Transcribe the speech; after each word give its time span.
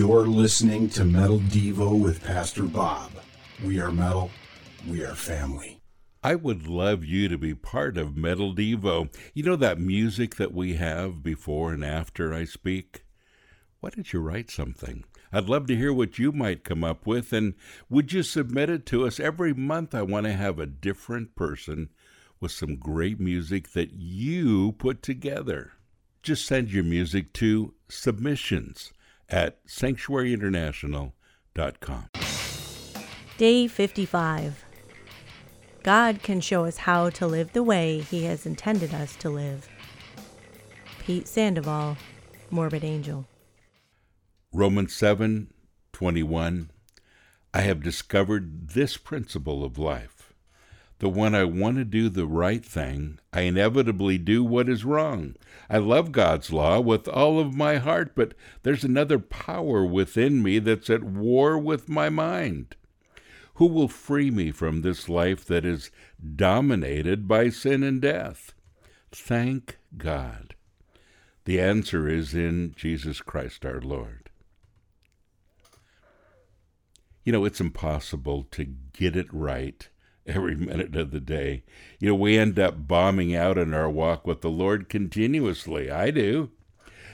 You're 0.00 0.26
listening 0.26 0.88
to 0.90 1.04
Metal 1.04 1.40
Devo 1.40 1.92
with 2.02 2.24
Pastor 2.24 2.62
Bob. 2.62 3.10
We 3.62 3.80
are 3.80 3.92
metal, 3.92 4.30
we 4.88 5.04
are 5.04 5.14
family. 5.14 5.82
I 6.24 6.36
would 6.36 6.66
love 6.66 7.04
you 7.04 7.28
to 7.28 7.36
be 7.36 7.54
part 7.54 7.98
of 7.98 8.16
Metal 8.16 8.54
Devo. 8.54 9.14
You 9.34 9.42
know 9.42 9.56
that 9.56 9.78
music 9.78 10.36
that 10.36 10.54
we 10.54 10.76
have 10.76 11.22
before 11.22 11.74
and 11.74 11.84
after 11.84 12.32
I 12.32 12.44
speak? 12.44 13.04
Why 13.80 13.90
don't 13.90 14.10
you 14.10 14.20
write 14.20 14.50
something? 14.50 15.04
I'd 15.34 15.50
love 15.50 15.66
to 15.66 15.76
hear 15.76 15.92
what 15.92 16.18
you 16.18 16.32
might 16.32 16.64
come 16.64 16.82
up 16.82 17.06
with, 17.06 17.34
and 17.34 17.52
would 17.90 18.10
you 18.14 18.22
submit 18.22 18.70
it 18.70 18.86
to 18.86 19.06
us? 19.06 19.20
Every 19.20 19.52
month, 19.52 19.94
I 19.94 20.00
want 20.00 20.24
to 20.24 20.32
have 20.32 20.58
a 20.58 20.64
different 20.64 21.36
person 21.36 21.90
with 22.40 22.52
some 22.52 22.76
great 22.76 23.20
music 23.20 23.72
that 23.72 23.92
you 23.92 24.72
put 24.72 25.02
together. 25.02 25.72
Just 26.22 26.46
send 26.46 26.72
your 26.72 26.84
music 26.84 27.34
to 27.34 27.74
submissions 27.90 28.94
at 29.30 29.64
sanctuaryinternational.com. 29.66 32.10
Day 33.38 33.66
55. 33.66 34.64
God 35.82 36.22
can 36.22 36.42
show 36.42 36.66
us 36.66 36.76
how 36.76 37.08
to 37.10 37.26
live 37.26 37.52
the 37.52 37.62
way 37.62 38.00
He 38.00 38.24
has 38.24 38.44
intended 38.44 38.92
us 38.92 39.16
to 39.16 39.30
live. 39.30 39.66
Pete 40.98 41.26
Sandoval, 41.26 41.96
Morbid 42.50 42.84
Angel. 42.84 43.26
Romans 44.52 44.94
7 44.94 45.52
21. 45.92 46.70
I 47.52 47.62
have 47.62 47.82
discovered 47.82 48.68
this 48.68 48.96
principle 48.96 49.64
of 49.64 49.76
life. 49.78 50.19
The 51.00 51.08
when 51.08 51.34
I 51.34 51.44
want 51.44 51.78
to 51.78 51.84
do 51.86 52.10
the 52.10 52.26
right 52.26 52.62
thing, 52.62 53.18
I 53.32 53.42
inevitably 53.42 54.18
do 54.18 54.44
what 54.44 54.68
is 54.68 54.84
wrong. 54.84 55.34
I 55.70 55.78
love 55.78 56.12
God's 56.12 56.52
law 56.52 56.78
with 56.78 57.08
all 57.08 57.40
of 57.40 57.54
my 57.54 57.76
heart, 57.76 58.12
but 58.14 58.34
there's 58.64 58.84
another 58.84 59.18
power 59.18 59.82
within 59.82 60.42
me 60.42 60.58
that's 60.58 60.90
at 60.90 61.02
war 61.02 61.58
with 61.58 61.88
my 61.88 62.10
mind. 62.10 62.76
Who 63.54 63.64
will 63.64 63.88
free 63.88 64.30
me 64.30 64.50
from 64.50 64.82
this 64.82 65.08
life 65.08 65.42
that 65.46 65.64
is 65.64 65.90
dominated 66.36 67.26
by 67.26 67.48
sin 67.48 67.82
and 67.82 68.02
death? 68.02 68.52
Thank 69.10 69.78
God. 69.96 70.54
The 71.46 71.62
answer 71.62 72.08
is 72.08 72.34
in 72.34 72.74
Jesus 72.76 73.22
Christ 73.22 73.64
our 73.64 73.80
Lord. 73.80 74.28
You 77.24 77.32
know, 77.32 77.46
it's 77.46 77.60
impossible 77.60 78.46
to 78.50 78.64
get 78.92 79.16
it 79.16 79.32
right 79.32 79.88
every 80.26 80.54
minute 80.54 80.94
of 80.96 81.10
the 81.10 81.20
day. 81.20 81.62
You 81.98 82.08
know, 82.08 82.14
we 82.14 82.38
end 82.38 82.58
up 82.58 82.86
bombing 82.86 83.34
out 83.34 83.58
in 83.58 83.74
our 83.74 83.90
walk 83.90 84.26
with 84.26 84.40
the 84.40 84.50
Lord 84.50 84.88
continuously. 84.88 85.90
I 85.90 86.10
do. 86.10 86.50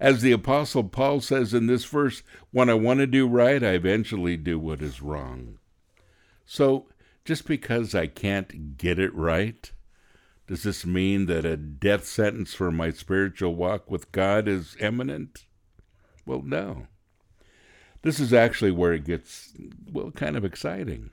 As 0.00 0.22
the 0.22 0.32
Apostle 0.32 0.84
Paul 0.84 1.20
says 1.20 1.52
in 1.52 1.66
this 1.66 1.84
verse, 1.84 2.22
when 2.52 2.70
I 2.70 2.74
want 2.74 3.00
to 3.00 3.06
do 3.06 3.26
right, 3.26 3.62
I 3.62 3.70
eventually 3.70 4.36
do 4.36 4.58
what 4.58 4.80
is 4.80 5.02
wrong. 5.02 5.58
So, 6.46 6.86
just 7.24 7.46
because 7.46 7.94
I 7.94 8.06
can't 8.06 8.78
get 8.78 8.98
it 8.98 9.14
right, 9.14 9.70
does 10.46 10.62
this 10.62 10.86
mean 10.86 11.26
that 11.26 11.44
a 11.44 11.56
death 11.56 12.06
sentence 12.06 12.54
for 12.54 12.70
my 12.70 12.90
spiritual 12.90 13.54
walk 13.54 13.90
with 13.90 14.12
God 14.12 14.48
is 14.48 14.76
imminent? 14.80 15.44
Well, 16.24 16.42
no. 16.42 16.86
This 18.02 18.20
is 18.20 18.32
actually 18.32 18.70
where 18.70 18.92
it 18.92 19.04
gets, 19.04 19.52
well, 19.92 20.10
kind 20.12 20.36
of 20.36 20.44
exciting. 20.44 21.10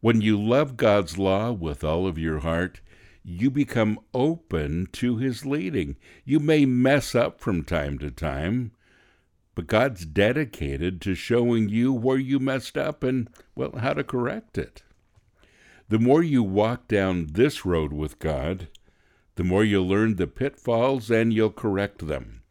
When 0.00 0.20
you 0.20 0.40
love 0.40 0.76
God's 0.76 1.16
law 1.16 1.52
with 1.52 1.82
all 1.82 2.06
of 2.06 2.18
your 2.18 2.40
heart, 2.40 2.80
you 3.24 3.50
become 3.50 3.98
open 4.14 4.88
to 4.92 5.16
His 5.16 5.44
leading. 5.44 5.96
You 6.24 6.38
may 6.38 6.64
mess 6.64 7.14
up 7.14 7.40
from 7.40 7.64
time 7.64 7.98
to 7.98 8.10
time, 8.10 8.72
but 9.54 9.66
God's 9.66 10.04
dedicated 10.04 11.00
to 11.00 11.14
showing 11.14 11.68
you 11.68 11.92
where 11.92 12.18
you 12.18 12.38
messed 12.38 12.76
up 12.76 13.02
and, 13.02 13.28
well, 13.54 13.76
how 13.78 13.94
to 13.94 14.04
correct 14.04 14.58
it. 14.58 14.82
The 15.88 15.98
more 15.98 16.22
you 16.22 16.42
walk 16.42 16.88
down 16.88 17.28
this 17.32 17.64
road 17.64 17.92
with 17.92 18.18
God, 18.18 18.68
the 19.36 19.44
more 19.44 19.64
you'll 19.64 19.88
learn 19.88 20.16
the 20.16 20.26
pitfalls 20.26 21.10
and 21.10 21.32
you'll 21.32 21.50
correct 21.50 22.06
them. 22.06 22.42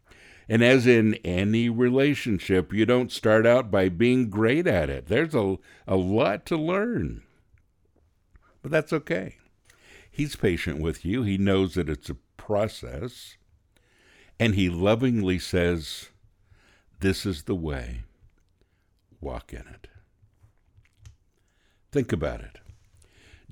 And 0.47 0.63
as 0.63 0.85
in 0.85 1.15
any 1.23 1.69
relationship, 1.69 2.73
you 2.73 2.85
don't 2.85 3.11
start 3.11 3.45
out 3.45 3.71
by 3.71 3.89
being 3.89 4.29
great 4.29 4.67
at 4.67 4.89
it. 4.89 5.07
There's 5.07 5.35
a, 5.35 5.57
a 5.87 5.95
lot 5.95 6.45
to 6.47 6.57
learn. 6.57 7.23
But 8.65 8.71
that's 8.71 8.93
okay. 8.93 9.35
He's 10.09 10.35
patient 10.35 10.81
with 10.81 11.05
you. 11.05 11.21
He 11.21 11.37
knows 11.37 11.75
that 11.75 11.87
it's 11.87 12.09
a 12.09 12.17
process. 12.35 13.37
And 14.39 14.55
he 14.55 14.71
lovingly 14.71 15.37
says, 15.37 16.09
This 16.99 17.27
is 17.27 17.43
the 17.43 17.53
way. 17.53 18.05
Walk 19.21 19.53
in 19.53 19.67
it. 19.71 19.87
Think 21.91 22.11
about 22.11 22.41
it. 22.41 22.57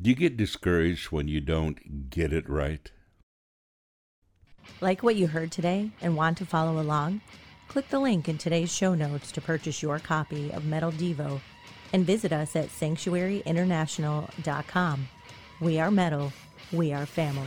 Do 0.01 0.09
you 0.09 0.15
get 0.15 0.35
discouraged 0.35 1.11
when 1.11 1.27
you 1.27 1.41
don't 1.41 2.09
get 2.09 2.33
it 2.33 2.49
right? 2.49 2.89
Like 4.81 5.03
what 5.03 5.15
you 5.15 5.27
heard 5.27 5.51
today 5.51 5.91
and 6.01 6.17
want 6.17 6.39
to 6.39 6.45
follow 6.47 6.81
along? 6.81 7.21
Click 7.67 7.87
the 7.89 7.99
link 7.99 8.27
in 8.27 8.39
today's 8.39 8.73
show 8.73 8.95
notes 8.95 9.31
to 9.33 9.41
purchase 9.41 9.83
your 9.83 9.99
copy 9.99 10.51
of 10.51 10.65
Metal 10.65 10.91
Devo 10.91 11.39
and 11.93 12.05
visit 12.05 12.33
us 12.33 12.55
at 12.55 12.69
sanctuaryinternational.com. 12.69 15.07
We 15.61 15.79
are 15.79 15.91
metal, 15.91 16.33
we 16.71 16.91
are 16.91 17.05
family. 17.05 17.45